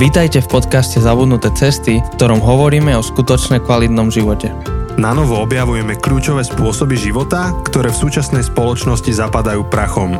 [0.00, 4.48] Vítajte v podcaste Zabudnuté cesty, v ktorom hovoríme o skutočne kvalitnom živote.
[4.96, 10.16] Na novo objavujeme kľúčové spôsoby života, ktoré v súčasnej spoločnosti zapadajú prachom.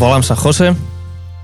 [0.00, 0.72] Volám sa Jose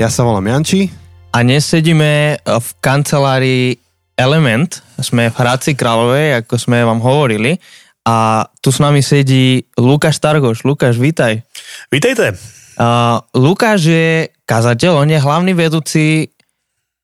[0.01, 0.89] Ja sa volám Janči.
[1.37, 3.77] a dnes sedíme v kancelárii
[4.17, 4.81] Element.
[5.05, 7.61] Sme v Hradci Kráľovej, ako sme vám hovorili.
[8.09, 10.65] A tu s nami sedí Lukáš Targoš.
[10.65, 11.45] Lukáš, vítaj.
[11.93, 12.60] Vítejte.
[12.81, 14.09] Uh, Lukáš je
[14.49, 16.33] kazateľ, on je hlavný vedúci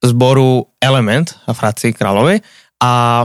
[0.00, 2.40] zboru Element v Hradci Kráľovej
[2.80, 3.24] a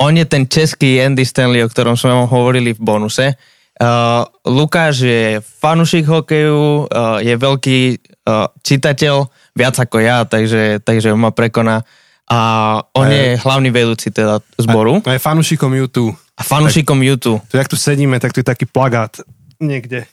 [0.00, 3.36] on je ten český Andy Stanley, o ktorom sme vám hovorili v bonuse.
[3.76, 7.78] Uh, Lukáš je fanušik hokeju, uh, je veľký
[8.24, 11.84] uh, čitateľ, viac ako ja, takže, takže ma prekoná.
[12.32, 12.40] A
[12.96, 16.16] on A je je- hlavný vedúci teda zboru A je fanúšikom YouTube.
[16.16, 17.44] a fanušikom YouTube.
[17.52, 19.20] Tu, jak tu sedíme, tak tu je taký plagát
[19.60, 20.08] niekde.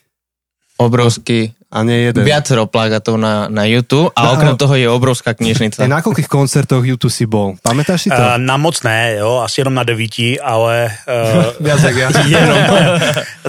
[0.77, 2.23] Obrovský, A nie jeden.
[2.23, 5.83] viacero plagátov na, na YouTube a No, okrem toho je obrovská knižnica.
[5.83, 7.59] Na koľkých koncertoch YouTube si bol?
[7.59, 8.15] Pamätáš si to?
[8.15, 12.07] Uh, na moc ne, jo, asi jenom na devíti, ale uh, Viac jak ja.
[12.39, 12.61] jenom,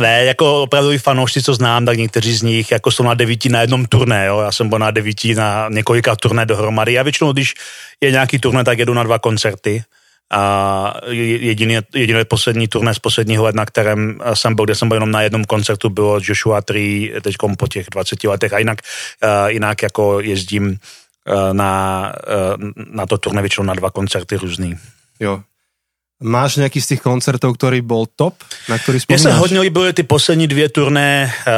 [0.03, 3.61] ne, jako opravdu fanoušci, co znám, tak někteří z nich jako jsou na devíti na
[3.61, 6.93] jednom turné, jo, já jsem byl na devíti na několika turné dohromady.
[6.93, 7.55] Já většinou, když
[8.01, 9.83] je nějaký turné, tak jedu na dva koncerty.
[10.31, 14.97] A jediný, jediné poslední turné z posledního let, na kterém jsem byl, kde jsem byl
[14.97, 18.53] jenom na jednom koncertu, bylo Joshua 3, teď po těch 20 letech.
[18.53, 18.79] A jinak,
[19.25, 20.77] uh, jinak jako jezdím uh,
[21.53, 22.13] na,
[22.57, 24.77] uh, na to turné většinou na dva koncerty různý.
[25.21, 25.41] Jo.
[26.23, 28.35] Máš nějaký z těch koncertů, který byl top,
[28.69, 31.53] na který Mně se hodně líbily ty poslední dvě turné uh,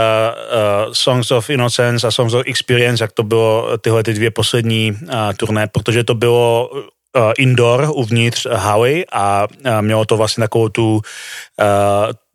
[0.86, 4.92] uh, Songs of Innocence a Songs of Experience, jak to bylo tyhle ty dvě poslední
[4.92, 6.70] uh, turné, protože to bylo
[7.16, 11.00] uh, indoor uvnitř haly a uh, mělo to vlastně takovou tu,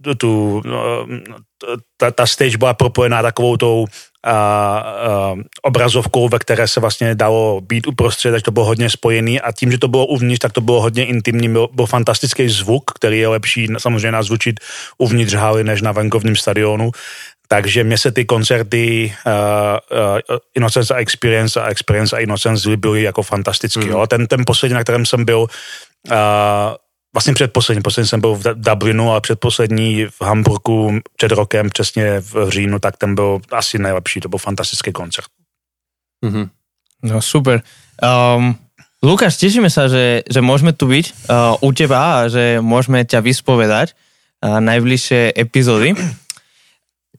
[0.08, 1.16] uh, tu, uh,
[1.98, 3.86] ta, ta stage byla propojená takovou tou
[4.24, 9.42] a, a, obrazovkou, ve které se vlastně dalo být uprostřed, takže to bylo hodně spojený
[9.42, 12.92] a tím, že to bylo uvnitř, tak to bylo hodně intimní, byl, byl fantastický zvuk,
[12.96, 14.60] který je lepší samozřejmě nazvučit
[14.98, 16.92] uvnitř haly než na venkovním stadionu.
[17.48, 19.32] Takže mě se ty koncerty uh,
[20.32, 23.86] uh, Innocence a Experience a Experience a Innocence líbily jako fantasticky.
[23.86, 23.92] Mm.
[23.92, 24.08] Jo.
[24.08, 25.48] Ten, ten poslední, na kterém jsem byl, uh,
[27.14, 32.50] vlastně předposlední, poslední jsem byl v Dublinu a předposlední v Hamburgu před rokem, přesně v
[32.50, 35.28] říjnu, tak ten byl asi nejlepší, to byl fantastický koncert.
[36.26, 36.50] Mhm.
[37.04, 37.62] No super.
[38.02, 38.58] Um,
[39.06, 43.22] Lukáš, tešíme sa, že, že môžeme tu byť uh, u teba a že môžeme ťa
[43.22, 45.94] vyspovedať uh, najbližšie epizódy.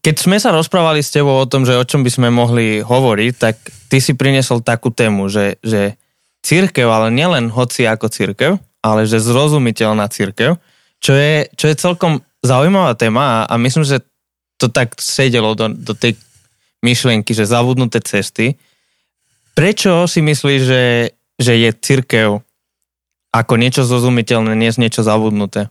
[0.06, 3.32] Keď sme sa rozprávali s tebou o tom, že o čom by sme mohli hovoriť,
[3.34, 3.58] tak
[3.90, 5.98] ty si priniesol takú tému, že, že
[6.46, 8.54] církev, ale nielen hoci ako církev,
[8.86, 10.62] ale že zrozumiteľná církev,
[11.02, 13.98] čo je, čo je celkom zaujímavá téma a, a myslím, že
[14.62, 16.14] to tak sedelo do, do tej
[16.86, 18.54] myšlienky, že zabudnuté cesty.
[19.58, 20.84] Prečo si myslíš, že,
[21.34, 22.46] že je církev
[23.34, 25.66] ako niečo zrozumiteľné, nie niečo zabudnuté?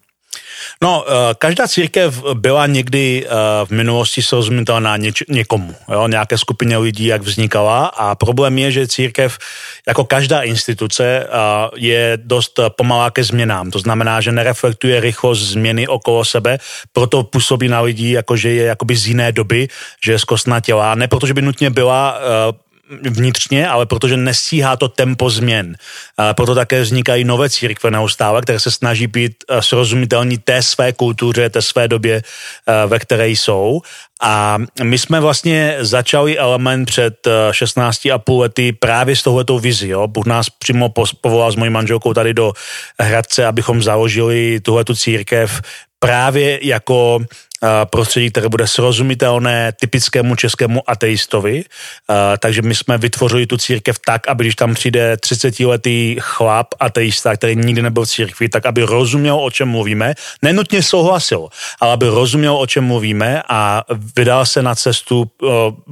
[0.82, 3.30] No, eh, každá církev byla někdy eh,
[3.66, 8.88] v minulosti srozumitelná něč, někomu, jo, nějaké skupině lidí, jak vznikala a problém je, že
[8.88, 9.38] církev,
[9.88, 11.28] jako každá instituce, eh,
[11.76, 13.72] je dost pomalá ke změnám.
[13.72, 16.58] To znamená, že nereflektuje rychlost změny okolo sebe,
[16.94, 19.68] proto působí na lidi, jako že je jakoby z jiné doby,
[20.04, 20.96] že je zkostnatělá.
[20.96, 22.20] Ne protože by nutně byla
[22.90, 25.76] vnitřně, ale protože nestíhá to tempo změn.
[26.18, 30.94] A proto také vznikají nové církve neustále, které se snaží být eh, srozumitelní té své
[30.94, 33.82] kultuře, té své době, eh, ve které jsou.
[34.22, 39.88] A my jsme vlastně začali element před eh, 16,5 lety právě s touhletou vizi.
[39.88, 40.08] Jo?
[40.08, 42.54] Bůh nás přímo povolal s mojí manželkou tady do
[43.00, 45.62] Hradce, abychom založili tuhletu církev
[46.00, 47.20] právě jako
[47.86, 51.64] prostředí, které bude srozumitelné typickému českému ateistovi.
[52.40, 57.56] Takže my jsme vytvořili tu církev tak, aby když tam přijde 30-letý chlap ateista, který
[57.56, 60.14] nikdy nebyl v církvi, tak aby rozuměl, o čem mluvíme.
[60.42, 61.48] Nenutně souhlasil,
[61.80, 63.84] ale aby rozuměl, o čem mluvíme a
[64.16, 65.32] vydal se na cestu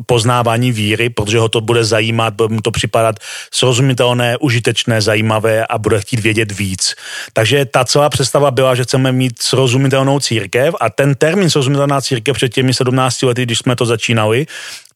[0.05, 3.15] poznávání víry, protože ho to bude zajímat, bude mu to připadat
[3.53, 6.95] srozumitelné, užitečné, zajímavé a bude chtít vědět víc.
[7.33, 12.35] Takže ta celá představa byla, že chceme mít srozumitelnou církev a ten termín srozumitelná církev
[12.35, 14.45] před těmi 17 lety, když jsme to začínali,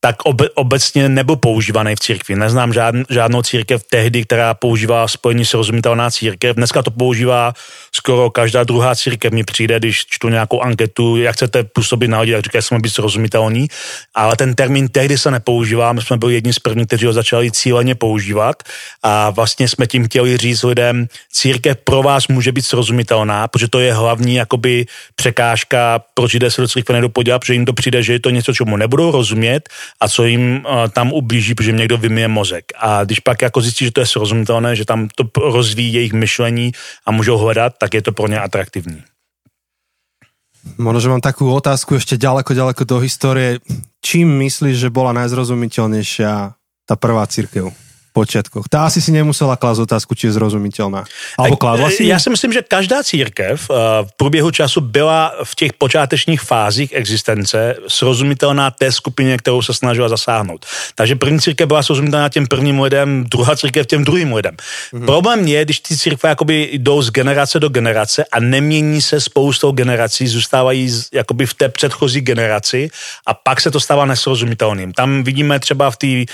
[0.07, 2.35] tak obe, obecně nebyl používaný v církvi.
[2.35, 6.55] Neznám žádn, žádnou církev tehdy, která používala spojení srozumitelná církev.
[6.55, 7.53] Dneska to používá
[7.91, 9.33] skoro každá druhá církev.
[9.33, 12.89] Mi přijde, když čtu nějakou anketu, jak chcete působit na lidi, tak říkají, jsme být
[12.89, 13.67] srozumitelní.
[14.15, 15.93] Ale ten termín tehdy se nepoužívá.
[15.93, 18.63] My jsme byli jedni z prvních, kteří ho začali cíleně používat.
[19.03, 23.79] A vlastně jsme tím chtěli říct lidem, církev pro vás může být srozumitelná, protože to
[23.79, 28.03] je hlavní jakoby překážka, proč lidé se do církve nejdou podívat, protože jim to přijde,
[28.03, 31.77] že je to něco, čemu nebudou rozumět a co jim uh, tam ublíží, protože jim
[31.77, 32.65] někdo vymije mozek.
[32.77, 36.71] A když pak jako zjistí, že to je srozumitelné, že tam to rozvíjí jejich myšlení
[37.05, 39.03] a můžou hledat, tak je to pro ně atraktivní.
[40.75, 43.63] Možno, že mám takú otázku ešte ďaleko, ďaleko do histórie.
[44.03, 47.71] Čím myslíš, že bola najzrozumiteľnejšia tá prvá církev?
[48.17, 48.65] Počiatkoch.
[48.65, 51.05] Tá asi si nemusela klásť otázku, či je zrozumiteľná.
[51.37, 52.09] Alebo kládla si?
[52.09, 53.73] Já si myslím, že každá církev eh,
[54.09, 60.09] v průběhu času byla v těch počátečních fázích existence srozumitelná té skupině, kterou se snažila
[60.09, 60.65] zasáhnout.
[60.95, 64.55] Takže první církev byla srozumitelná těm prvním lidem, druhá církev těm druhým lidem.
[64.57, 65.05] Mm-hmm.
[65.05, 69.71] Problém je, když ty církve jakoby jdou z generace do generace a nemění se spoustou
[69.71, 72.89] generací, zůstávají jakoby v té předchozí generaci
[73.27, 74.93] a pak se to stává nesrozumitelným.
[74.93, 76.25] Tam vidíme třeba v té eh,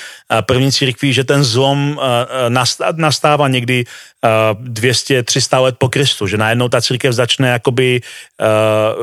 [0.41, 3.85] první církvi, že ten zlom potom eh, nastává někdy
[4.23, 8.01] 200-300 let po Kristu, že najednou ta církev začne jakoby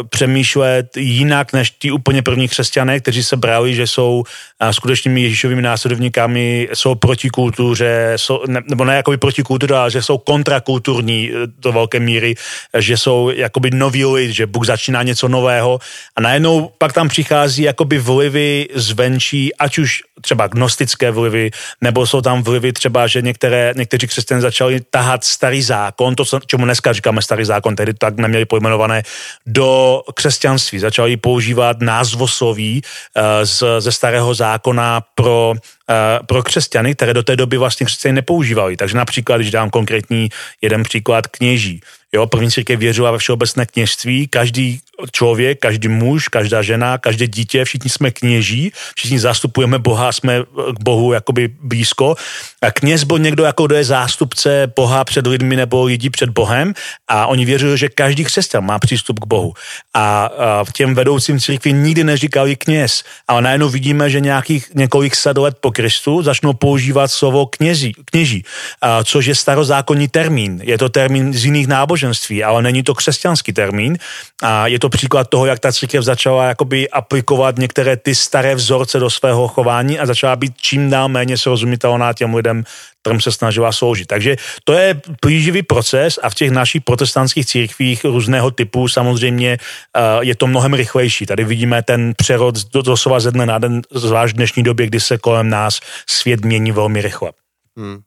[0.08, 4.24] přemýšlet jinak než ti úplně první křesťané, kteří se brali, že jsou
[4.70, 10.02] skutečnými Ježíšovými následovníkami, jsou proti kultuře, jsou, ne, nebo ne jakoby proti kultuře, ale že
[10.02, 12.34] jsou kontrakulturní do velké míry,
[12.78, 15.78] že jsou jakoby noví lidi, že Bůh začíná něco nového.
[16.16, 21.50] A najednou pak tam přichází jakoby vlivy zvenčí, ať už třeba gnostické vlivy,
[21.80, 26.64] nebo jsou tam vlivy třeba, že některé, někteří křesťané začali tahat starý zákon, to, čemu
[26.64, 29.02] dneska říkáme starý zákon, tedy tak neměli pojmenované,
[29.46, 30.78] do křesťanství.
[30.78, 37.36] Začali používat názvosloví uh, z, ze starého zákona pro uh, pro křesťany, které do té
[37.36, 38.76] doby vlastně křesťany nepoužívali.
[38.76, 40.28] Takže například, když dám konkrétní
[40.62, 41.80] jeden příklad kněží.
[42.12, 44.80] Jo, první církev věřila ve všeobecné kněžství, každý
[45.12, 50.42] člověk, každý muž, každá žena, každé dítě, všichni jsme kněží, všichni zastupujeme Boha, jsme
[50.76, 52.14] k Bohu jakoby blízko.
[52.62, 56.74] A kněz byl někdo, jako kdo je zástupce Boha před lidmi nebo lidí před Bohem
[57.08, 59.54] a oni věřili, že každý křesťan má přístup k Bohu.
[59.94, 65.14] A, a v těm vedoucím církvi nikdy neříkali kněz, ale najednou vidíme, že nějakých několik
[65.16, 68.44] set let po Kristu začnou používat slovo kněží, kněží
[68.82, 70.60] a, což je starozákonní termín.
[70.62, 71.99] Je to termín z jiných náboženství,
[72.44, 73.98] ale není to křesťanský termín.
[74.42, 78.98] A je to příklad toho, jak ta církev začala jakoby aplikovat některé ty staré vzorce
[78.98, 82.64] do svého chování a začala být čím dál méně srozumitelná těm lidem,
[83.02, 84.06] kterým se snažila sloužit.
[84.06, 90.24] Takže to je plíživý proces a v těch našich protestantských církvích různého typu samozřejmě uh,
[90.24, 91.26] je to mnohem rychlejší.
[91.26, 95.18] Tady vidíme ten přerod doslova ze dne na den, zvlášť v dnešní době, kdy se
[95.18, 97.32] kolem nás svět mění velmi rychle.
[97.76, 98.00] Hmm.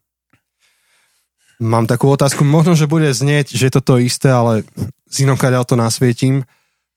[1.61, 4.65] Mám takú otázku, možno, že bude znieť, že je to to isté, ale
[5.09, 6.44] z inom to nasvietím.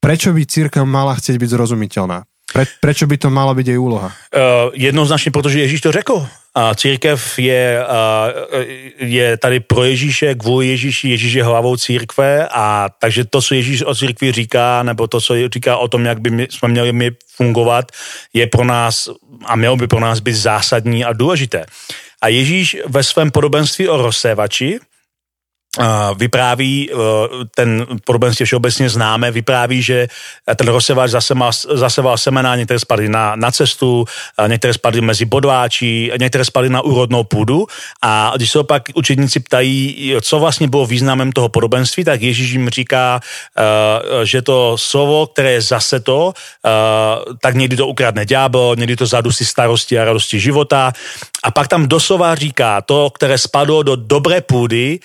[0.00, 2.25] Prečo by církev mala chcieť byť zrozumiteľná?
[2.47, 4.14] Pre, prečo by to mala byť jej úloha?
[4.32, 6.26] Uh, jednoznačně, protože Ježíš to řekl.
[6.55, 8.62] A církev je, uh,
[8.99, 13.82] je tady pro Ježíše, kvůli Ježíši, Ježíš je hlavou církve a takže to, co Ježíš
[13.82, 17.11] o církvi říká, nebo to, co říká o tom, jak by my, jsme měli my
[17.37, 17.93] fungovat,
[18.32, 19.09] je pro nás
[19.44, 21.67] a mělo by pro nás být zásadní a důležité.
[22.23, 24.81] A Ježíš ve svém podobenství o rozsévači,
[26.17, 26.95] vypráví, e,
[27.55, 30.09] ten podobenství všeobecně známe, vypráví, že
[30.57, 30.73] ten
[31.07, 34.05] zaseval, zaseval semena, některé spadly na, na cestu,
[34.47, 37.67] některé spadly mezi bodváči, některé spadly na úrodnou půdu.
[38.03, 42.69] A když se opak učedníci ptají, co vlastně bylo významem toho podobenství, tak Ježíš jim
[42.69, 46.71] říká, e, že to slovo, které je zase to, e,
[47.43, 50.93] tak někdy to ukradne ďábel, někdy to zadusí starosti a radosti života
[51.43, 55.00] a pak tam doslova říká to, které spadlo do dobré půdy,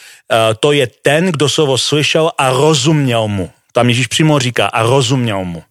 [0.60, 3.52] to je ten, kdo slovo slyšel a rozuměl mu.
[3.72, 5.64] Tam Ježíš přímo říká a rozuměl mu.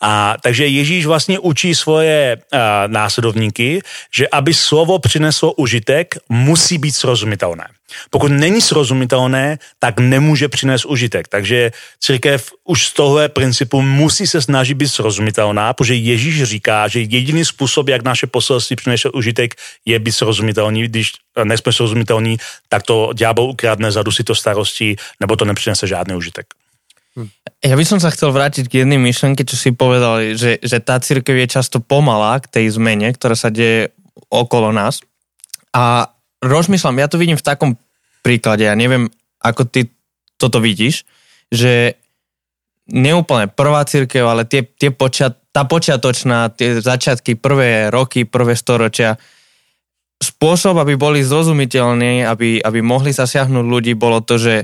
[0.00, 3.80] A takže Ježíš vlastně učí svoje uh, následovníky,
[4.14, 7.68] že aby slovo přineslo užitek, musí být srozumitelné.
[8.10, 11.28] Pokud není srozumitelné, tak nemůže přinést užitek.
[11.28, 17.00] Takže církev už z tohle principu musí se snažit být srozumitelná, protože Ježíš říká, že
[17.00, 20.82] jediný způsob, jak naše poselství přinese užitek, je být srozumitelný.
[20.82, 21.12] Když
[21.44, 22.36] nejsme srozumitelní,
[22.68, 26.46] tak to ďábel ukradne, zadusí to starosti, nebo to nepřinese žádný užitek.
[27.62, 30.96] Ja by som sa chcel vrátiť k jednej myšlenke, čo si povedal, že, že tá
[30.96, 33.92] církev je často pomalá k tej zmene, ktorá sa deje
[34.32, 35.04] okolo nás.
[35.76, 36.08] A
[36.40, 37.76] rozmýšľam, ja to vidím v takom
[38.24, 39.12] príklade, ja neviem,
[39.44, 39.92] ako ty
[40.40, 41.04] toto vidíš,
[41.52, 42.00] že
[42.88, 49.20] neúplne prvá církev, ale tie, tie počiat, tá počiatočná, tie začiatky, prvé roky, prvé storočia,
[50.22, 54.54] spôsob, aby boli zrozumiteľní, aby, aby mohli zasiahnuť ľudí, bolo to, že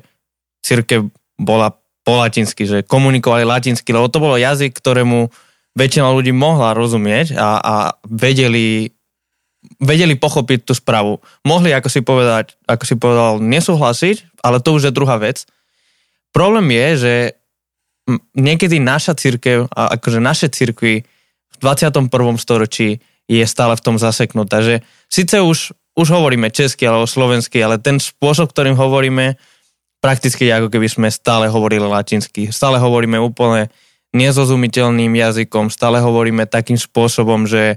[0.63, 1.75] církev bola
[2.09, 5.29] po latinsky, že komunikovali latinsky, lebo to bolo jazyk, ktorému
[5.77, 7.75] väčšina ľudí mohla rozumieť a, a
[8.09, 8.89] vedeli,
[9.77, 11.21] vedeli pochopiť tú správu.
[11.45, 15.45] Mohli, ako si, povedať, ako si povedal, nesúhlasiť, ale to už je druhá vec.
[16.33, 17.15] Problém je, že
[18.33, 22.09] niekedy naša církev, a akože naše církvy v 21.
[22.41, 24.65] storočí je stále v tom zaseknutá.
[24.65, 24.81] Že
[25.13, 29.37] síce už, už hovoríme česky alebo slovensky, ale ten spôsob, ktorým hovoríme,
[29.99, 32.51] prakticky ako keby sme stále hovorili latinsky.
[32.55, 33.71] Stále hovoríme úplne
[34.15, 37.77] nezrozumiteľným jazykom, stále hovoríme takým spôsobom, že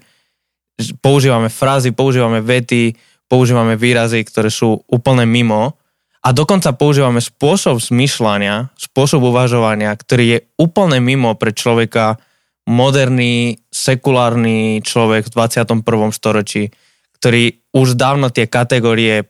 [1.04, 2.96] používame frázy, používame vety,
[3.28, 5.76] používame výrazy, ktoré sú úplne mimo
[6.22, 12.22] a dokonca používame spôsob zmyšľania, spôsob uvažovania, ktorý je úplne mimo pre človeka,
[12.70, 15.82] moderný, sekulárny človek v 21.
[16.14, 16.70] storočí,
[17.18, 19.26] ktorý už dávno tie kategórie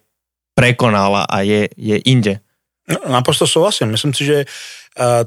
[0.51, 2.43] prekonal a je, je inde.
[3.07, 3.87] Naprosto souhlasím.
[3.87, 4.45] Myslím si, že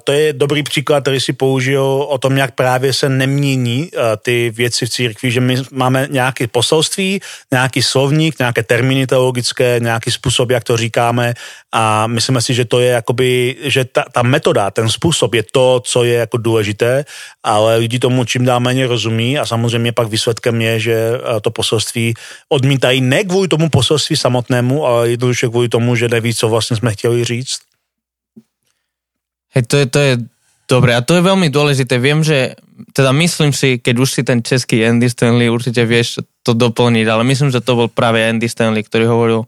[0.04, 3.90] to je dobrý příklad, který si použil o tom, jak právě se nemění
[4.22, 7.20] ty věci v církvi, že my máme nějaké poselství,
[7.52, 11.34] nějaký slovník, nějaké termíny teologické, nějaký způsob, jak to říkáme.
[11.72, 15.80] A myslíme si, že to je jakoby, že ta, ta metoda, ten způsob je to,
[15.84, 17.04] co je jako důležité,
[17.42, 22.14] ale lidi tomu čím dál méně rozumí a samozřejmě pak výsledkem je, že to poselství
[22.48, 26.92] odmítají ne kvůli tomu poselství samotnému, ale jednoduše kvůli tomu, že neví, co vlastně jsme
[26.92, 27.58] chtěli říct
[29.54, 30.12] Hej, to je, to je
[30.66, 32.02] dobre a to je veľmi dôležité.
[32.02, 32.58] Viem, že
[32.90, 37.22] teda myslím si, keď už si ten český Andy Stanley určite vieš to doplniť, ale
[37.22, 39.40] myslím, že to bol práve Andy Stanley, ktorý hovoril,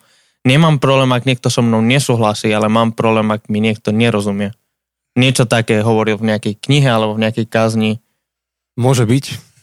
[0.47, 4.55] nemám problém, ak niekto so mnou nesúhlasí, ale mám problém, ak mi niekto nerozumie.
[5.17, 7.99] Niečo také hovoril v nejakej knihe alebo v nejakej kázni.
[8.77, 9.56] Môže byť.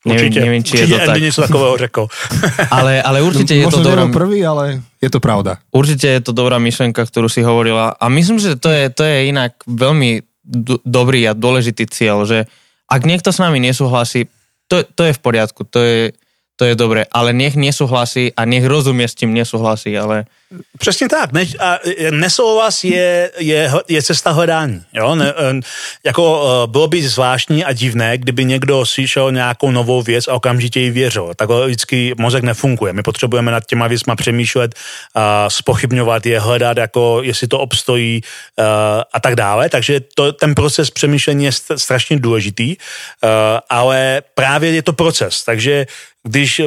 [0.00, 1.20] Neviem, určite, neviem, či určite je to tak.
[1.20, 2.02] niečo takového řekl.
[2.72, 4.08] ale, ale určite no, je to dobrá...
[4.08, 5.60] prvý, ale je to pravda.
[5.68, 7.92] Určite je to dobrá myšlenka, ktorú si hovorila.
[8.00, 12.48] A myslím, že to je, to je inak veľmi do, dobrý a dôležitý cieľ, že
[12.88, 14.26] ak niekto s nami nesúhlasí,
[14.66, 15.98] to, to je v poriadku, to je,
[16.60, 20.24] to je dobré, ale nech nesouhlasí a nech rozumie s tím nesouhlasí, ale...
[20.78, 21.32] Přesně tak.
[21.32, 21.78] Ne, a
[22.10, 24.82] nesouhlas je, je, je cesta hledání.
[24.92, 25.14] Jo?
[25.14, 25.32] Ne,
[26.04, 30.80] jako e, bylo by zvláštní a divné, kdyby někdo slyšel nějakou novou věc a okamžitě
[30.80, 31.32] ji věřil.
[31.36, 32.92] Takhle vždycky mozek nefunguje.
[32.92, 34.74] My potřebujeme nad těma věcma přemýšlet,
[35.14, 38.20] a spochybňovat je, hledat, jako jestli to obstojí
[38.58, 39.68] a, e, a tak dále.
[39.68, 45.44] Takže to, ten proces přemýšlení je strašně důležitý, a, e, ale právě je to proces.
[45.44, 45.86] Takže
[46.26, 46.60] když,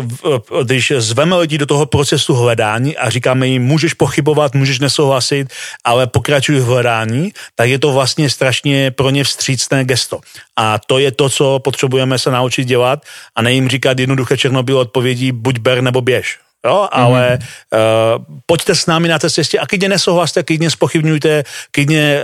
[0.64, 5.48] když zveme lidi do toho procesu hledání a říkáme jim, můžeš pochybovat, můžeš nesouhlasit,
[5.84, 10.20] ale pokračuj v hledání, tak je to vlastně strašně pro ně vstřícné gesto.
[10.56, 13.06] A to je to, co potřebujeme se naučit dělat
[13.36, 16.40] a nejim říkat jednoduché černobílé odpovědi, buď ber nebo běž.
[16.66, 18.18] Jo, ale mm-hmm.
[18.18, 22.22] uh, pojďte s námi na té cestě a klidně nesouhlaste, klidně spochybňujte, klidně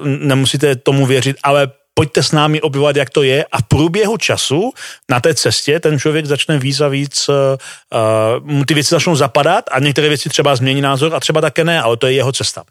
[0.00, 1.68] uh, nemusíte tomu věřit, ale
[2.00, 4.72] pojďte s námi obyvat, jak to je a v průběhu času
[5.04, 7.36] na té cestě ten člověk začne víc a víc, uh,
[8.40, 11.76] mu ty věci začnou zapadat a některé věci třeba změní názor a třeba také ne,
[11.76, 12.64] ale to je jeho cesta.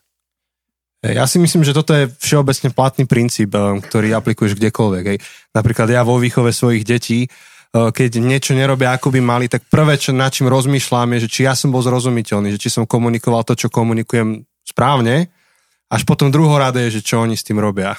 [1.00, 5.04] Ja si myslím, že toto je všeobecne platný princíp, ktorý aplikuješ kdekoľvek.
[5.08, 5.18] Hej.
[5.56, 7.32] Napríklad ja vo výchove svojich detí,
[7.72, 11.40] keď niečo nerobia, ako by mali, tak prvé, čo, nad čím rozmýšľam, je, že či
[11.48, 15.32] ja som bol zrozumiteľný, že či som komunikoval to, čo komunikujem správne,
[15.88, 17.96] až potom druhorade je, že čo oni s tým robia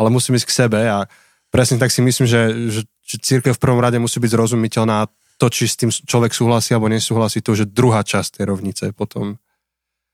[0.00, 1.04] ale musím ísť k sebe a
[1.52, 2.40] presne tak si myslím, že,
[2.72, 6.72] že, že církev v prvom rade musí byť zrozumiteľná to, či s tým človek súhlasí
[6.72, 9.36] alebo nesúhlasí, to už je druhá časť tej rovnice potom.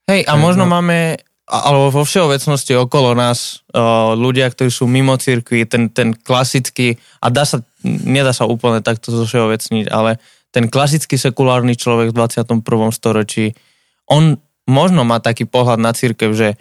[0.07, 0.71] Hej, a možno no.
[0.71, 6.95] máme, alebo vo všeobecnosti okolo nás uh, ľudia, ktorí sú mimo církvy, ten, ten klasický,
[7.19, 10.19] a dá sa, nedá sa úplne takto zo všeobecniť, ale
[10.55, 12.63] ten klasický sekulárny človek v 21.
[12.95, 13.51] storočí,
[14.07, 16.55] on možno má taký pohľad na církev, že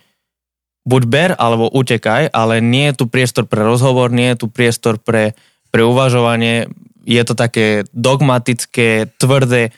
[0.87, 5.02] buď ber alebo utekaj, ale nie je tu priestor pre rozhovor, nie je tu priestor
[5.02, 5.35] pre,
[5.75, 6.71] pre uvažovanie,
[7.07, 9.75] je to také dogmatické, tvrdé,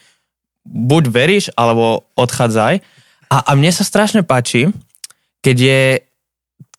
[0.69, 2.85] buď veríš, alebo odchádzaj.
[3.29, 4.73] A, a mne sa strašne páči,
[5.45, 5.83] keď je,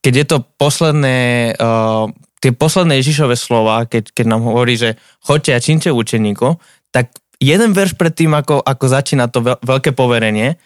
[0.02, 1.18] keď je to posledné,
[1.58, 2.10] uh,
[2.42, 6.58] tie posledné Ježišové slova, keď, keď nám hovorí, že choďte a činte učeníkov,
[6.90, 10.58] tak jeden verš pred tým, ako, ako začína to veľké poverenie,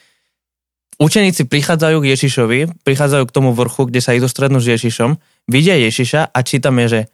[1.03, 5.19] učeníci prichádzajú k Ježišovi, prichádzajú k tomu vrchu, kde sa idú strednúť s Ježišom,
[5.51, 7.12] vidia Ježiša a čítame, že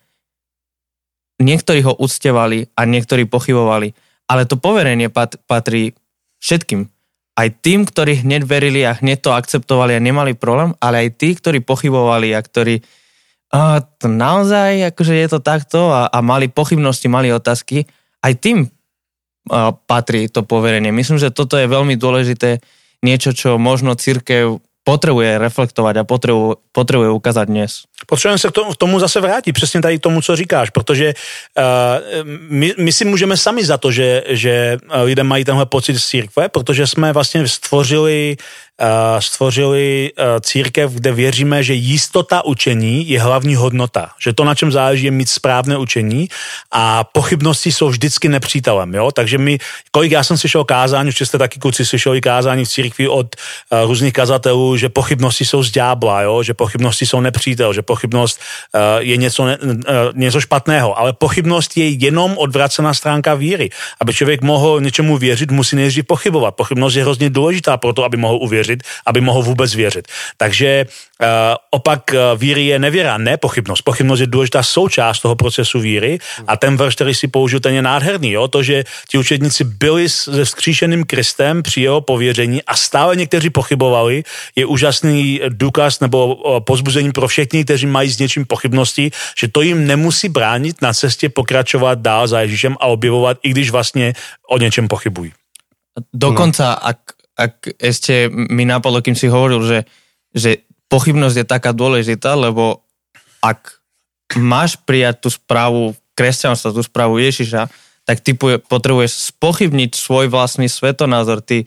[1.41, 3.97] niektorí ho uctevali a niektorí pochybovali.
[4.29, 5.97] Ale to poverenie pat, patrí
[6.37, 6.85] všetkým.
[7.33, 11.33] Aj tým, ktorí hneď verili a hneď to akceptovali a nemali problém, ale aj tí,
[11.33, 12.85] ktorí pochybovali a ktorí
[13.49, 17.81] a to naozaj, akože je to takto a, a mali pochybnosti, mali otázky,
[18.21, 18.69] aj tým
[19.49, 20.93] a, patrí to poverenie.
[20.93, 22.61] Myslím, že toto je veľmi dôležité
[23.05, 27.71] niečo, čo možno církev potřebuje reflektovat a potřebuje, potřebuje ukázat dnes.
[28.07, 31.63] Potřebujeme se k tomu, tomu zase vrátit, přesně tady tomu, co říkáš, protože uh,
[32.49, 36.49] my, my si můžeme sami za to, že, že lidé mají tenhle pocit z církve,
[36.49, 38.37] protože jsme vlastně stvořili
[39.19, 44.09] stvořili církev, kde věříme, že jistota učení je hlavní hodnota.
[44.19, 46.27] Že to, na čem záleží, je mít správné učení
[46.71, 48.93] a pochybnosti jsou vždycky nepřítelem.
[48.93, 49.11] Jo?
[49.11, 49.57] Takže my,
[49.91, 53.35] kolik já jsem slyšel kázání, už jste taky kluci slyšeli kázání v církvi od
[53.85, 56.43] různých kazatelů, že pochybnosti jsou z ďábla, jo?
[56.43, 58.39] že pochybnosti jsou nepřítel, že pochybnost
[58.99, 59.47] je něco,
[60.13, 63.69] něco špatného, ale pochybnost je jenom odvracená stránka víry.
[64.01, 66.55] Aby člověk mohl něčemu věřit, musí nejdřív pochybovat.
[66.55, 68.68] Pochybnost je hrozně důležitá pro to, aby mohl uvěřit,
[69.05, 70.07] aby mohl vůbec věřit.
[70.37, 71.27] Takže uh,
[71.71, 73.81] opak uh, víry je nevěra, ne pochybnost.
[73.81, 77.81] Pochybnost je důležitá součást toho procesu víry a ten verš, který si použil, ten je
[77.81, 78.31] nádherný.
[78.31, 78.47] Jo?
[78.47, 84.23] To, že ti učedníci byli se vzkříšeným Kristem při jeho pověření a stále někteří pochybovali,
[84.55, 86.35] je úžasný důkaz nebo
[86.65, 91.29] pozbuzení pro všechny, kteří mají s něčím pochybnosti, že to jim nemusí bránit na cestě
[91.29, 94.13] pokračovat dál za Ježíšem a objevovat, i když vlastně
[94.49, 95.33] o něčem pochybují.
[96.13, 96.87] Dokonca, no.
[96.87, 96.97] ak,
[97.39, 99.79] ak ešte mi napadlo, kým si hovoril, že,
[100.35, 102.83] že pochybnosť je taká dôležitá, lebo
[103.39, 103.79] ak
[104.35, 107.71] máš prijať tú správu kresťanstva, tú správu Ježiša,
[108.03, 111.39] tak ty potrebuješ spochybniť svoj vlastný svetonázor.
[111.39, 111.63] Ty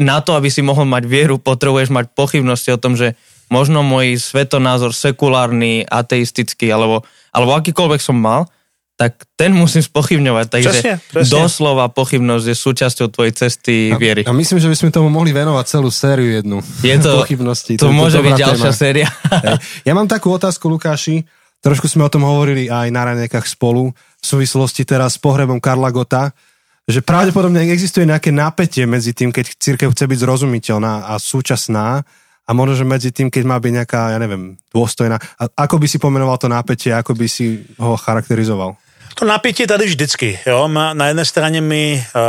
[0.00, 3.18] na to, aby si mohol mať vieru, potrebuješ mať pochybnosti o tom, že
[3.52, 7.02] možno môj svetonázor sekulárny, ateistický, alebo,
[7.34, 8.46] alebo akýkoľvek som mal,
[9.00, 10.46] tak ten musím spochybňovať.
[10.52, 11.32] Takže presne, presne.
[11.32, 14.28] doslova pochybnosť je súčasťou tvojej cesty a, viery.
[14.28, 16.60] A myslím, že by sme tomu mohli venovať celú sériu jednu.
[16.84, 17.80] Je to, pochybnosti.
[17.80, 19.08] To, to môže byť ďalšia séria.
[19.88, 21.24] ja mám takú otázku, Lukáši.
[21.64, 25.88] Trošku sme o tom hovorili aj na ranekách spolu v súvislosti teraz s pohrebom Karla
[25.88, 26.36] Gota,
[26.84, 32.04] že pravdepodobne existuje nejaké napätie medzi tým, keď církev chce byť zrozumiteľná a súčasná
[32.44, 35.16] a možno, že medzi tým, keď má byť nejaká, ja neviem, dôstojná.
[35.38, 38.74] A ako by si pomenoval to napätie, ako by si ho charakterizoval?
[39.14, 40.38] To napětí tady vždycky.
[40.46, 40.68] Jo?
[40.68, 42.20] Na jedné straně my uh,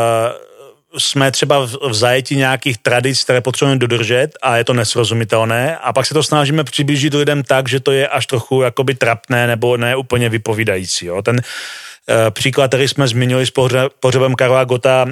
[0.99, 6.05] jsme třeba v, zajetí nějakých tradic, které potřebujeme dodržet a je to nesrozumitelné a pak
[6.05, 9.95] se to snažíme přiblížit lidem tak, že to je až trochu jakoby trapné nebo ne
[9.95, 11.05] úplně vypovídající.
[11.05, 11.21] Jo?
[11.21, 15.11] Ten uh, příklad, který jsme zmínili s pohře, pohřebem Karla Gota, uh,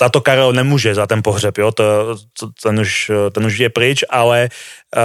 [0.00, 1.84] za to Karel nemůže, za ten pohřeb, jo, to,
[2.40, 4.48] to, ten, už, ten už je pryč, ale
[4.96, 5.02] uh,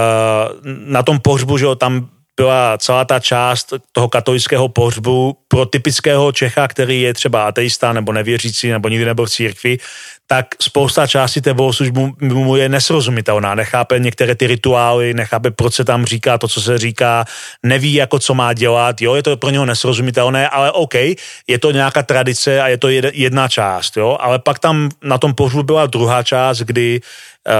[0.64, 6.32] na tom pohřbu, že jo, tam byla celá ta část toho katolického pohřbu pro typického
[6.32, 9.78] Čecha, který je třeba ateista nebo nevěřící nebo nikdy nebyl v církvi,
[10.26, 13.54] tak spousta části té bohoslužby mu je nesrozumitelná.
[13.54, 17.24] Nechápe některé ty rituály, nechápe, proč se tam říká to, co se říká,
[17.62, 20.94] neví, jako co má dělat, jo, je to pro něho nesrozumitelné, ale OK,
[21.46, 25.34] je to nějaká tradice a je to jedna část, jo, ale pak tam na tom
[25.34, 27.52] pohřbu byla druhá část, kdy uh,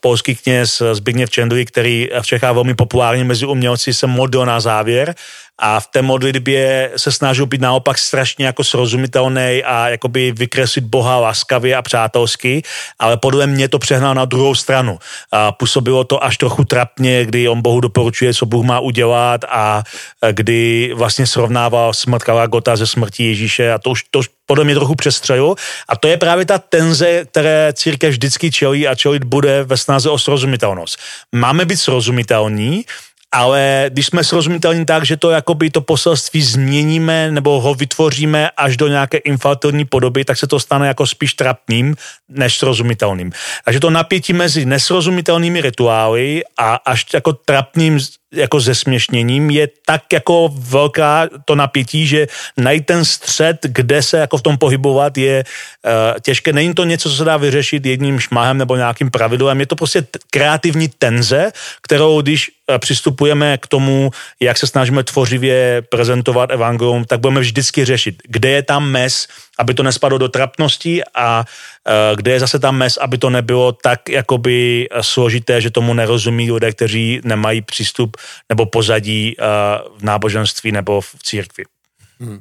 [0.00, 5.14] polský kněz Zbigněv Čendry, který v Čechách velmi populární mezi umělci, se modlil na závěr
[5.60, 11.18] a v té modlitbě se snažil být naopak strašně jako srozumitelný a jakoby vykreslit Boha
[11.18, 12.62] laskavě a přátelsky,
[12.98, 14.98] ale podle mě to přehnal na druhou stranu.
[15.32, 19.82] A působilo to až trochu trapně, kdy on Bohu doporučuje, co Bůh má udělat a
[20.32, 24.94] kdy vlastně srovnával smrt Kalagota ze smrti Ježíše a to už, to podle mě trochu
[24.94, 25.54] přestřelil.
[25.88, 30.10] A to je právě ta tenze, které církev vždycky čelí a čelit bude ve snaze
[30.10, 30.98] o srozumitelnost.
[31.34, 32.84] Máme být srozumitelní,
[33.32, 38.76] ale když jsme srozumitelní tak, že to jakoby to poselství změníme nebo ho vytvoříme až
[38.76, 41.94] do nějaké infantilní podoby, tak se to stane jako spíš trapným
[42.28, 43.32] než srozumitelným.
[43.64, 47.98] Takže to napětí mezi nesrozumitelnými rituály a až jako trapným
[48.32, 54.38] jako zesměšněním je tak jako velká to napětí, že najít ten střed, kde se jako
[54.38, 56.52] v tom pohybovat je uh, těžké.
[56.52, 60.06] Není to něco, co se dá vyřešit jedním šmahem nebo nějakým pravidlem, je to prostě
[60.30, 67.20] kreativní tenze, kterou když uh, přistupujeme k tomu, jak se snažíme tvořivě prezentovat evangelium, tak
[67.20, 69.26] budeme vždycky řešit, kde je tam mes,
[69.60, 73.76] aby to nespadlo do trapnosti a uh, kde je zase tam mes, aby to nebylo
[73.76, 78.16] tak jakoby složité, že tomu nerozumí lidé, kteří nemají přístup
[78.48, 79.44] nebo pozadí uh,
[80.00, 81.64] v náboženství nebo v církvi.
[82.16, 82.40] Hmm.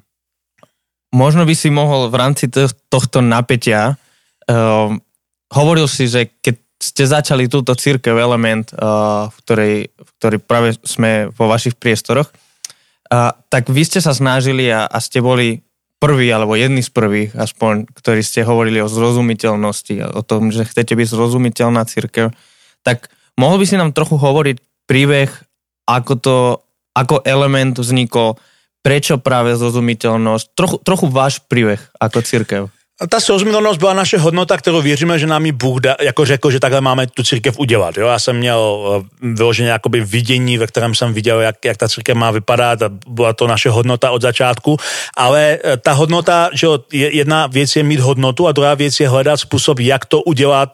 [1.09, 2.47] Možno by si mohol v rámci
[2.87, 3.97] tohto napätia
[4.47, 4.93] uh,
[5.49, 10.69] hovoril si, že keď ste začali túto církev element, uh, v, ktorej, v ktorej práve
[10.85, 15.59] sme vo vašich priestoroch, uh, tak vy ste sa snažili a, a ste boli
[15.99, 20.95] prví, alebo jedni z prvých, aspoň, ktorí ste hovorili o zrozumiteľnosti, o tom, že chcete
[20.95, 22.31] byť zrozumiteľná církev,
[22.87, 24.57] tak mohol by si nám trochu hovoriť
[24.87, 25.29] príbeh,
[25.85, 26.37] ako to,
[26.95, 28.39] ako element vznikol,
[28.79, 32.63] prečo práve zrozumiteľnosť, trochu, trochu váš príbeh ako církev.
[33.07, 36.59] Ta srozumitelnost byla naše hodnota, kterou věříme, že nám ji Bůh da, jako řekl, že
[36.59, 37.97] takhle máme tu církev udělat.
[37.97, 38.07] Jo?
[38.07, 42.17] Já jsem měl uh, vyloženě jakoby vidění, ve kterém jsem viděl, jak, jak ta církev
[42.17, 44.77] má vypadat a byla to naše hodnota od začátku,
[45.17, 49.09] ale uh, ta hodnota, že je, jedna věc je mít hodnotu a druhá věc je
[49.09, 50.73] hledat způsob, jak to udělat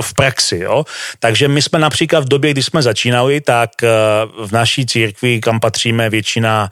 [0.00, 0.58] v praxi.
[0.58, 0.84] Jo?
[1.18, 5.60] Takže my jsme například v době, kdy jsme začínali, tak uh, v naší církvi, kam
[5.60, 6.70] patříme většina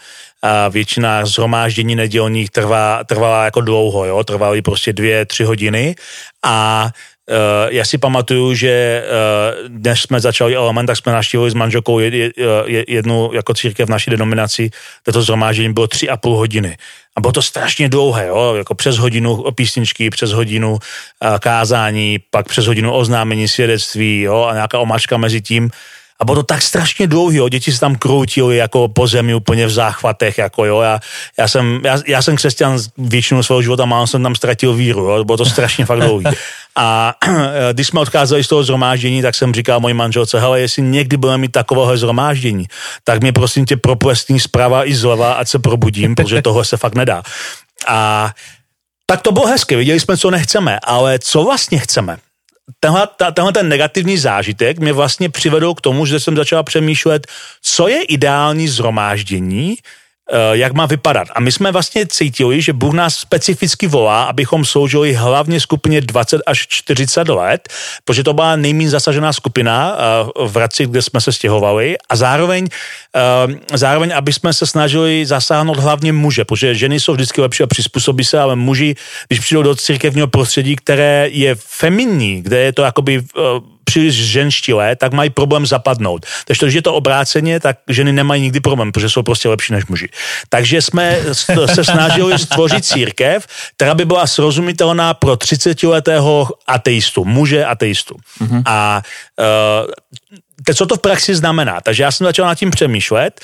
[0.70, 4.24] většina zhromáždění nedělních trvá, trvala jako dlouho, jo?
[4.24, 5.94] trvaly prostě dvě, tři hodiny
[6.44, 6.88] a
[7.30, 11.98] Uh, já si pamatuju, že uh, než jsme začali element, tak jsme naštívili s manželkou
[12.88, 14.70] jednu jako církev v naší denominaci,
[15.02, 16.76] toto zhromáždění bylo tři a půl hodiny.
[17.16, 18.54] A bylo to strašně dlouhé, jo?
[18.54, 20.78] jako přes hodinu písničky, přes hodinu
[21.40, 24.44] kázání, pak přes hodinu oznámení svědectví jo?
[24.44, 25.70] a nějaká omáčka mezi tím.
[26.22, 27.48] A bylo to tak strašně dlouhý, jo.
[27.48, 30.80] děti se tam kroutily jako po zemi úplně v záchvatech, jako jo.
[30.80, 31.00] Já,
[31.38, 35.24] já, jsem, já, já jsem křesťan většinu svého života, mám jsem tam ztratil víru, jo.
[35.24, 36.24] bylo to strašně fakt dlouhý.
[36.76, 37.14] A
[37.72, 41.38] když jsme odcházeli z toho zhromáždění, tak jsem říkal mojí manželce, hele, jestli někdy budeme
[41.38, 42.66] mít takového zhromáždění,
[43.04, 46.94] tak mě prosím tě proplestní zprava i zleva, ať se probudím, protože tohle se fakt
[46.94, 47.22] nedá.
[47.86, 48.30] A
[49.06, 52.16] tak to bylo hezké, viděli jsme, co nechceme, ale co vlastně chceme?
[52.80, 57.26] Tenhle, tenhle ten negativní zážitek mě vlastně přivedl k tomu, že jsem začal přemýšlet,
[57.62, 59.76] co je ideální zhromáždění,
[60.52, 61.28] jak má vypadat.
[61.34, 66.40] A my jsme vlastně cítili, že Bůh nás specificky volá, abychom sloužili hlavně skupině 20
[66.46, 67.68] až 40 let,
[68.04, 72.68] protože to byla nejméně zasažená skupina eh, v Hradci, kde jsme se stěhovali a zároveň,
[73.16, 77.66] eh, zároveň, aby jsme se snažili zasáhnout hlavně muže, protože ženy jsou vždycky lepší a
[77.66, 78.94] přizpůsobí se, ale muži,
[79.28, 83.22] když přijdou do církevního prostředí, které je feminní, kde je to jakoby
[83.92, 86.24] příliš ženštilé, tak mají problém zapadnout.
[86.48, 89.86] Takže když je to obráceně, tak ženy nemají nikdy problém, protože jsou prostě lepší než
[89.86, 90.08] muži.
[90.48, 91.20] Takže jsme
[91.74, 98.16] se snažili stvořit církev, která by byla srozumitelná pro 30-letého ateistu, muže ateistu.
[98.40, 98.62] Mm-hmm.
[98.64, 99.02] A
[99.36, 99.92] uh,
[100.64, 101.80] teď co to v praxi znamená?
[101.80, 103.40] Takže já jsem začal nad tím přemýšlet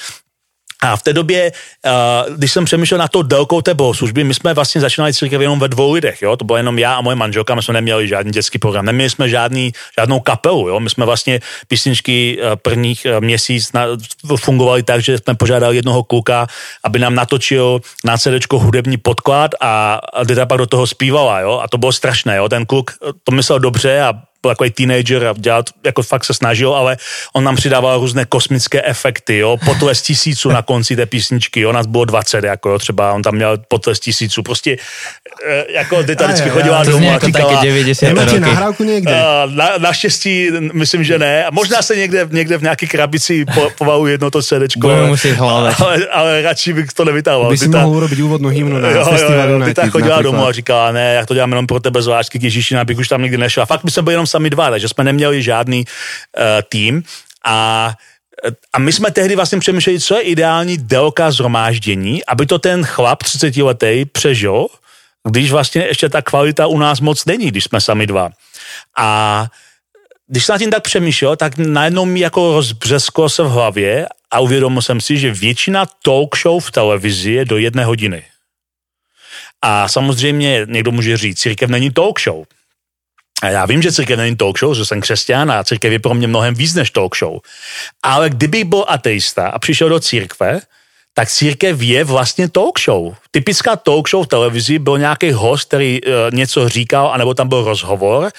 [0.82, 1.52] a v té době,
[1.86, 5.58] uh, když jsem přemýšlel na to délkou té bohoslužby, my jsme vlastně začínali církev jenom
[5.58, 6.36] ve dvou lidech, jo?
[6.36, 9.28] to bylo jenom já a moje manželka, my jsme neměli žádný dětský program, neměli jsme
[9.28, 10.80] žádný, žádnou kapelu, jo?
[10.80, 13.70] my jsme vlastně písničky uh, prvních uh, měsíc
[14.36, 16.46] fungovali tak, že jsme požádali jednoho kluka,
[16.84, 21.60] aby nám natočil na CD hudební podklad a, a pak do toho zpívala, jo?
[21.62, 22.48] a to bylo strašné, jo?
[22.48, 22.90] ten kluk
[23.24, 24.14] to myslel dobře a
[24.48, 26.96] byl takový teenager a dělat, jako fakt se snažil, ale
[27.32, 31.86] on nám přidával různé kosmické efekty, jo, potles tisíců na konci té písničky, jo, nás
[31.86, 34.76] bylo 20, jako jo, třeba on tam měl potles tisíců, prostě
[35.46, 37.62] e, jako ty tady vždycky chodila domů a říkala,
[38.02, 39.12] Nemáte nahrávku někde?
[39.12, 43.70] Uh, na, naštěstí, myslím, že ne, a možná se někde, někde v nějaké krabici po,
[43.78, 44.88] povalu jedno to CDčko,
[45.34, 45.74] hlavě.
[45.78, 47.50] Ale, ale radši bych to nevytahoval.
[47.50, 50.52] By si mohl urobiť úvodnou hymnu na jo, festivalu jo, jo, Ty chodila domů a
[50.52, 53.22] říkala, ne, jak to dělám jenom pro tebe z lásky k Ježíši, abych už tam
[53.22, 53.66] nikdy nešla.
[53.66, 57.02] Fakt by se byl jenom sami dva, takže jsme neměli žádný uh, tým
[57.44, 57.94] a
[58.72, 63.22] a my jsme tehdy vlastně přemýšleli, co je ideální délka zhromáždění, aby to ten chlap
[63.22, 64.66] 30 letý přežil,
[65.26, 68.30] když vlastně ještě ta kvalita u nás moc není, když jsme sami dva.
[68.96, 69.46] A
[70.26, 74.40] když jsem nad tím tak přemýšlel, tak najednou mi jako rozbřesklo se v hlavě a
[74.40, 78.22] uvědomil jsem si, že většina talk show v televizi je do jedné hodiny.
[79.62, 82.46] A samozřejmě někdo může říct, církev není talk show.
[83.42, 86.14] A já vím, že církev není talk show, že jsem křesťan a církev je pro
[86.14, 87.38] mě mnohem víc než talk show.
[88.02, 90.60] Ale kdyby byl ateista a přišel do církve,
[91.14, 93.14] tak církev je vlastně talk show.
[93.30, 97.64] Typická talk show v televizi byl nějaký host, který uh, něco říkal, anebo tam byl
[97.64, 98.30] rozhovor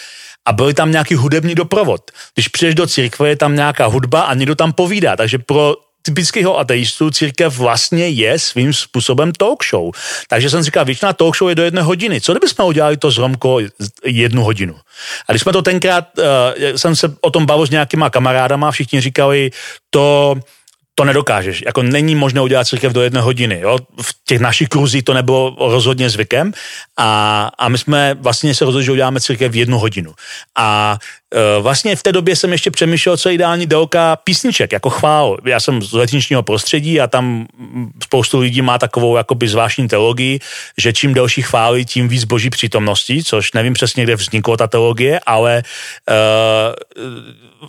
[0.45, 2.11] a byl tam nějaký hudební doprovod.
[2.33, 5.15] Když přijdeš do církve, je tam nějaká hudba a někdo tam povídá.
[5.15, 5.75] Takže pro
[6.09, 9.91] typického ateistu církev vlastně je svým způsobem talk show.
[10.27, 12.21] Takže jsem říkal, většina talk show je do jedné hodiny.
[12.21, 13.59] Co kdybychom udělali to zhromko
[14.05, 14.75] jednu hodinu?
[15.27, 16.25] A když jsme to tenkrát, uh,
[16.75, 19.51] jsem se o tom bavil s nějakýma kamarádama, všichni říkali,
[19.89, 20.35] to
[20.99, 21.63] to nedokážeš.
[21.65, 23.59] Jako není možné udělat církev do jedné hodiny.
[23.63, 23.77] Jo?
[24.01, 26.51] V těch našich kruzích to nebylo rozhodně zvykem
[26.97, 30.11] a, a my jsme vlastně se rozhodli, že uděláme církev v jednu hodinu.
[30.57, 30.97] A
[31.31, 35.37] e, vlastně v té době jsem ještě přemýšlel, co je ideální délka písniček, jako chvál.
[35.45, 37.47] Já jsem z letničního prostředí a tam
[38.03, 40.39] spoustu lidí má takovou jakoby zvláštní teologii,
[40.77, 45.19] že čím delší chvály, tím víc boží přítomnosti, což nevím přesně, kde vznikla ta teologie,
[45.25, 45.63] ale e,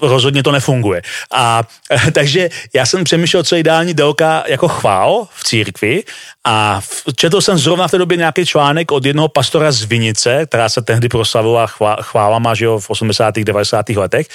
[0.00, 1.02] rozhodně to nefunguje.
[1.32, 1.62] A
[2.12, 6.02] takže já jsem přemýšlel, co je ideální délka jako chvál v církvi
[6.44, 6.80] a
[7.16, 10.82] četl jsem zrovna v té době nějaký článek od jednoho pastora z Vinice, která se
[10.82, 11.66] tehdy proslavila
[12.00, 13.34] chválama, že jo, v 80.
[13.38, 13.88] 90.
[13.88, 14.26] letech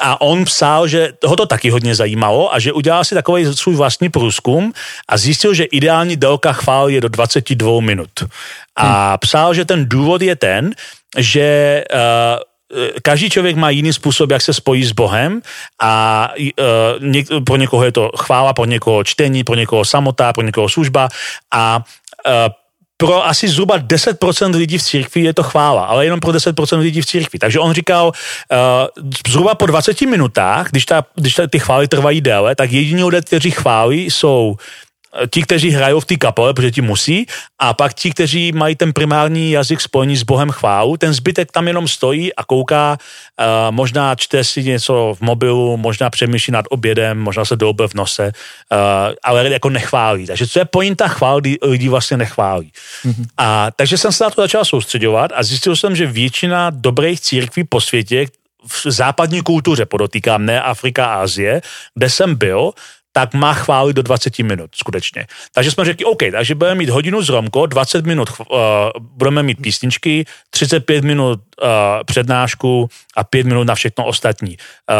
[0.00, 3.74] a on psal, že toho to taky hodně zajímalo a že udělal si takový svůj
[3.74, 4.72] vlastní průzkum
[5.08, 8.10] a zjistil, že ideální délka chvál je do 22 minut.
[8.76, 9.18] A hmm.
[9.18, 10.74] psal, že ten důvod je ten,
[11.18, 11.98] že uh,
[13.02, 15.40] každý člověk má jiný způsob, jak se spojí s Bohem
[15.82, 20.42] a uh, něk, pro někoho je to chvála, pro někoho čtení, pro někoho samota, pro
[20.42, 21.08] někoho služba
[21.52, 21.84] a
[22.26, 22.52] uh,
[22.96, 27.02] pro asi zhruba 10% lidí v církvi je to chvála, ale jenom pro 10% lidí
[27.02, 27.38] v církvi.
[27.38, 28.12] Takže on říkal,
[29.28, 33.20] zhruba po 20 minutách, když, ta, když ta, ty chvály trvají déle, tak jediní lidé,
[33.20, 34.56] kteří chválí, jsou
[35.30, 37.26] ti, kteří hrajou v té kapele, protože ti musí,
[37.58, 41.68] a pak ti, kteří mají ten primární jazyk spojený s Bohem chválu, ten zbytek tam
[41.68, 47.18] jenom stojí a kouká, uh, možná čte si něco v mobilu, možná přemýšlí nad obědem,
[47.18, 50.26] možná se doube v nose, uh, ale jako nechválí.
[50.26, 52.72] Takže co je pointa chvál, kdy lidi vlastně nechválí.
[53.04, 53.24] Mm-hmm.
[53.36, 57.64] A takže jsem se na to začal soustředovat a zjistil jsem, že většina dobrých církví
[57.64, 58.26] po světě,
[58.66, 61.60] v západní kultuře, podotýkám, ne Afrika a Azie,
[61.94, 62.72] kde jsem byl,
[63.16, 65.26] tak má chválit do 20 minut, skutečně.
[65.52, 68.46] Takže jsme řekli, OK, takže budeme mít hodinu z Romko, 20 minut uh,
[69.00, 71.68] budeme mít písničky, 35 minut uh,
[72.04, 74.56] přednášku a 5 minut na všechno ostatní.
[74.90, 74.96] Uh,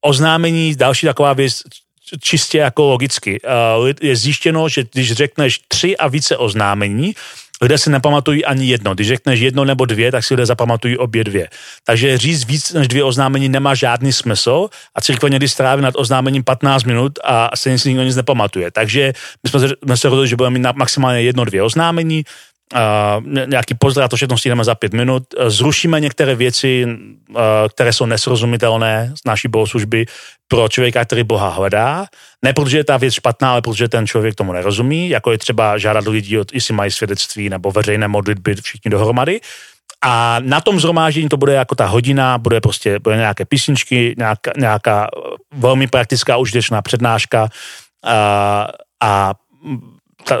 [0.00, 1.62] oznámení, další taková věc,
[2.20, 3.40] čistě jako logicky.
[3.78, 7.14] Uh, je zjištěno, že když řekneš tři a více oznámení,
[7.64, 8.94] lidé si nepamatují ani jedno.
[8.94, 11.48] Když řekneš jedno nebo dvě, tak si lidé zapamatují obě dvě.
[11.84, 16.44] Takže říct víc než dvě oznámení nemá žádný smysl a církve někdy stráví nad oznámením
[16.44, 18.70] 15 minut a stejně si nikdo nic nepamatuje.
[18.70, 22.24] Takže my jsme se rozhodli, že budeme mít maximálně jedno, dvě oznámení,
[23.46, 25.22] Nějaký pozdrav, to všechno stihneme za pět minut.
[25.46, 27.36] Zrušíme některé věci, uh,
[27.74, 30.06] které jsou nesrozumitelné z naší bohoslužby
[30.48, 32.06] pro člověka, který Boha hledá.
[32.44, 35.78] Ne protože je ta věc špatná, ale protože ten člověk tomu nerozumí, jako je třeba
[35.78, 39.40] žádat lidí, jestli mají svědectví nebo veřejné modlitby všichni dohromady.
[40.04, 44.52] A na tom zhromáždění to bude jako ta hodina, bude prostě bude nějaké písničky, nějaká,
[44.56, 45.08] nějaká
[45.54, 48.10] velmi praktická užitečná přednáška uh,
[49.02, 49.34] a
[50.24, 50.38] ta,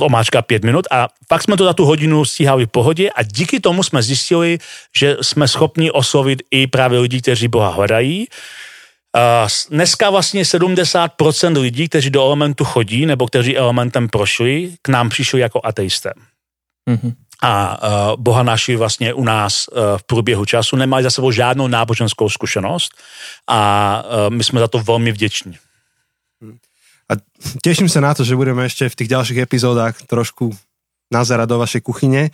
[0.00, 3.60] omáčka pět minut a pak jsme to za tu hodinu stíhali v pohodě a díky
[3.60, 4.58] tomu jsme zjistili,
[4.96, 8.26] že jsme schopni oslovit i právě lidi, kteří Boha hledají.
[9.16, 15.08] Uh, dneska vlastně 70% lidí, kteří do elementu chodí nebo kteří elementem prošli, k nám
[15.08, 16.12] přišli jako ateisté.
[16.90, 17.12] Mm-hmm.
[17.42, 21.68] A uh, Boha naši vlastně u nás uh, v průběhu času nemají za sebou žádnou
[21.68, 22.92] náboženskou zkušenost
[23.48, 25.58] a uh, my jsme za to velmi vděční.
[27.10, 27.18] A
[27.60, 30.54] teším sa na to, že budeme ešte v tých ďalších epizódach trošku
[31.10, 32.30] nazerať do vašej kuchyne.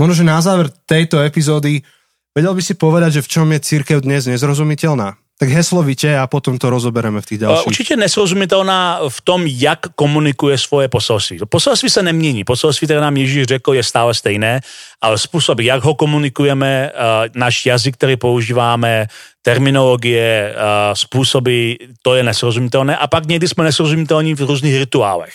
[0.00, 1.84] Možno, že na záver tejto epizódy
[2.32, 5.19] vedel by si povedať, že v čom je církev dnes nezrozumiteľná?
[5.40, 7.66] Tak heslovitě a potom to rozobereme v těch dalších.
[7.66, 11.38] Určitě nesrozumitelná v tom, jak komunikuje svoje poselství.
[11.48, 12.44] Poselství se nemění.
[12.44, 14.60] Poselství, které nám Ježíš řekl, je stále stejné,
[15.00, 16.90] ale způsob, jak ho komunikujeme,
[17.34, 19.06] náš jazyk, který používáme,
[19.42, 20.54] terminologie,
[20.92, 21.72] způsoby,
[22.02, 22.96] to je nesrozumitelné.
[22.96, 25.32] A pak někdy jsme nesrozumitelní v různých rituálech.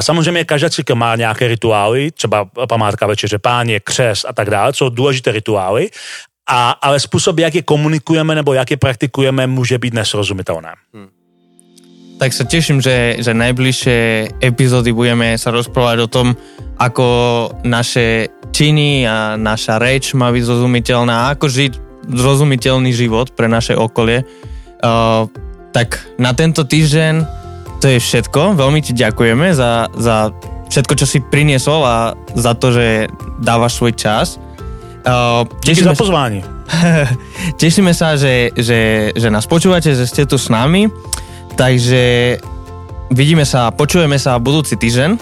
[0.00, 4.88] Samozřejmě každá církev má nějaké rituály, třeba památka večeře páně, křes a tak dále, jsou
[4.88, 5.88] důležité rituály,
[6.46, 10.72] a, ale způsob, jak je komunikujeme nebo jak je praktikujeme, může být nesrozumitelné.
[10.94, 11.10] Hmm.
[12.16, 13.98] Tak sa teším, že, že najbližšie
[14.40, 16.32] epizódy budeme sa rozprávať o tom,
[16.80, 17.04] ako
[17.60, 21.72] naše činy a naša reč má byť zrozumiteľná, ako žiť
[22.08, 24.24] zrozumiteľný život pre naše okolie.
[24.80, 25.28] Uh,
[25.76, 27.20] tak na tento týždeň
[27.84, 28.56] to je všetko.
[28.56, 30.32] Veľmi ti ďakujeme za, za
[30.72, 33.12] všetko, čo si priniesol a za to, že
[33.44, 34.40] dávaš svoj čas.
[35.06, 36.42] Uh, tešíme, za pozvání.
[37.62, 40.90] tešíme sa, že, že, že nás počúvate, že ste tu s nami.
[41.54, 42.36] Takže
[43.14, 45.14] vidíme sa, počujeme sa budúci týždeň.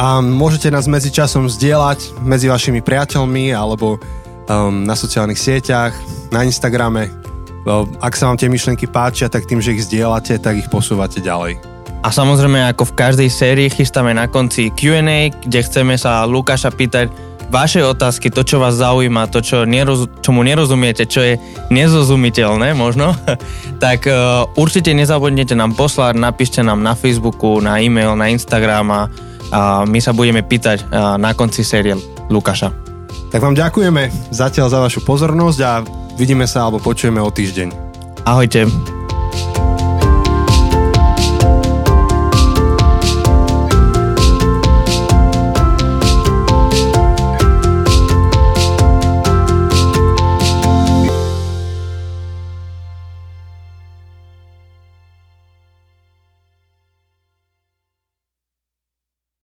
[0.00, 4.00] A môžete nás medzi časom zdieľať medzi vašimi priateľmi alebo
[4.48, 5.92] um, na sociálnych sieťach,
[6.32, 7.12] na Instagrame.
[8.00, 11.60] Ak sa vám tie myšlenky páčia, tak tým, že ich zdieľate, tak ich posúvate ďalej.
[12.00, 17.12] A samozrejme, ako v každej sérii, chystáme na konci Q&A, kde chceme sa Lukáša pýtať,
[17.50, 21.34] vaše otázky, to, čo vás zaujíma, to, čo neroz, čomu nerozumiete, čo je
[21.74, 23.12] nezrozumiteľné možno,
[23.84, 29.00] tak uh, určite nezabudnite nám poslať, napíšte nám na Facebooku, na e-mail, na Instagram a,
[29.82, 31.98] my sa budeme pýtať uh, na konci série
[32.30, 32.70] Lukáša.
[33.34, 35.82] Tak vám ďakujeme zatiaľ za vašu pozornosť a
[36.14, 37.90] vidíme sa alebo počujeme o týždeň.
[38.30, 38.99] Ahojte.